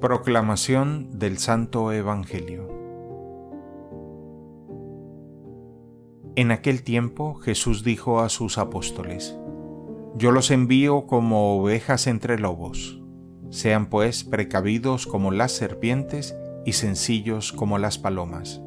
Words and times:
Proclamación 0.00 1.18
del 1.18 1.38
Santo 1.38 1.90
Evangelio 1.90 2.68
En 6.36 6.50
aquel 6.50 6.82
tiempo 6.82 7.36
Jesús 7.36 7.82
dijo 7.82 8.20
a 8.20 8.28
sus 8.28 8.58
apóstoles, 8.58 9.38
Yo 10.14 10.32
los 10.32 10.50
envío 10.50 11.06
como 11.06 11.56
ovejas 11.56 12.06
entre 12.08 12.38
lobos. 12.38 13.00
Sean 13.48 13.86
pues 13.86 14.22
precavidos 14.22 15.06
como 15.06 15.30
las 15.30 15.52
serpientes 15.52 16.36
y 16.66 16.74
sencillos 16.74 17.54
como 17.54 17.78
las 17.78 17.96
palomas. 17.96 18.60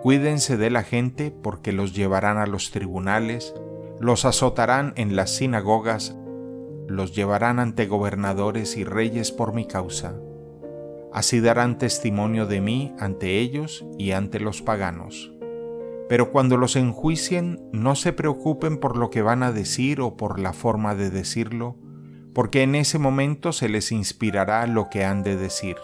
Cuídense 0.00 0.56
de 0.56 0.70
la 0.70 0.84
gente 0.84 1.32
porque 1.32 1.72
los 1.72 1.92
llevarán 1.92 2.38
a 2.38 2.46
los 2.46 2.70
tribunales, 2.70 3.52
los 3.98 4.24
azotarán 4.24 4.92
en 4.94 5.16
las 5.16 5.34
sinagogas, 5.34 6.16
los 6.86 7.16
llevarán 7.16 7.58
ante 7.58 7.88
gobernadores 7.88 8.76
y 8.76 8.84
reyes 8.84 9.32
por 9.32 9.52
mi 9.52 9.66
causa. 9.66 10.14
Así 11.16 11.40
darán 11.40 11.78
testimonio 11.78 12.44
de 12.44 12.60
mí 12.60 12.92
ante 12.98 13.38
ellos 13.38 13.86
y 13.96 14.10
ante 14.10 14.38
los 14.38 14.60
paganos. 14.60 15.32
Pero 16.10 16.30
cuando 16.30 16.58
los 16.58 16.76
enjuicien, 16.76 17.58
no 17.72 17.94
se 17.94 18.12
preocupen 18.12 18.76
por 18.76 18.98
lo 18.98 19.08
que 19.08 19.22
van 19.22 19.42
a 19.42 19.50
decir 19.50 20.02
o 20.02 20.18
por 20.18 20.38
la 20.38 20.52
forma 20.52 20.94
de 20.94 21.08
decirlo, 21.08 21.78
porque 22.34 22.62
en 22.62 22.74
ese 22.74 22.98
momento 22.98 23.54
se 23.54 23.70
les 23.70 23.92
inspirará 23.92 24.66
lo 24.66 24.90
que 24.90 25.06
han 25.06 25.22
de 25.22 25.36
decir, 25.36 25.76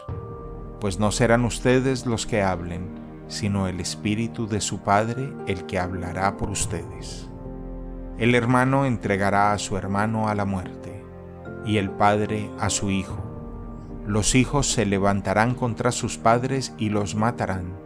pues 0.83 0.99
no 0.99 1.11
serán 1.11 1.47
ustedes 1.47 2.05
los 2.05 2.27
que 2.27 2.43
hablen, 2.43 2.91
sino 3.27 3.69
el 3.69 3.81
Espíritu 3.81 4.47
de 4.47 4.61
su 4.61 4.81
Padre 4.81 5.33
el 5.47 5.65
que 5.65 5.79
hablará 5.79 6.37
por 6.37 6.51
ustedes. 6.51 7.31
El 8.19 8.35
hermano 8.35 8.85
entregará 8.85 9.55
a 9.55 9.59
su 9.59 9.79
hermano 9.79 10.29
a 10.29 10.35
la 10.35 10.45
muerte, 10.45 11.03
y 11.65 11.79
el 11.79 11.91
padre 11.91 12.51
a 12.59 12.69
su 12.69 12.91
hijo. 12.91 13.32
Los 14.07 14.35
hijos 14.35 14.71
se 14.71 14.87
levantarán 14.87 15.55
contra 15.55 15.93
sus 15.93 16.19
padres 16.19 16.75
y 16.79 16.89
los 16.89 17.15
matarán 17.15 17.83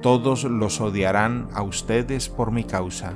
todos 0.00 0.44
los 0.44 0.80
odiarán 0.80 1.48
a 1.52 1.62
ustedes 1.62 2.28
por 2.28 2.52
mi 2.52 2.64
causa, 2.64 3.14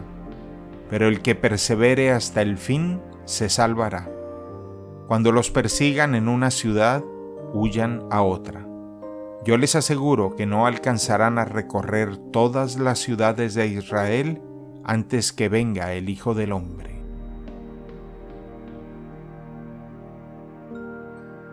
pero 0.91 1.07
el 1.07 1.23
que 1.23 1.35
persevere 1.35 2.11
hasta 2.11 2.43
el 2.43 2.59
fin 2.59 3.01
se 3.25 3.49
salvará. 3.49 4.11
Cuando 5.07 5.31
los 5.31 5.51
persigan 5.51 6.15
en 6.15 6.29
una 6.29 6.51
ciudad, 6.51 7.05
huyan 7.53 8.03
a 8.11 8.23
otra. 8.23 8.67
Yo 9.45 9.57
les 9.57 9.75
aseguro 9.75 10.35
que 10.37 10.47
no 10.47 10.67
alcanzarán 10.67 11.39
a 11.39 11.45
recorrer 11.45 12.17
todas 12.17 12.79
las 12.79 12.99
ciudades 12.99 13.55
de 13.55 13.67
Israel 13.67 14.41
antes 14.85 15.33
que 15.33 15.49
venga 15.49 15.93
el 15.93 16.09
Hijo 16.09 16.35
del 16.35 16.53
Hombre. 16.53 17.02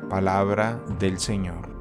Palabra 0.09 0.79
del 0.97 1.19
Señor. 1.19 1.78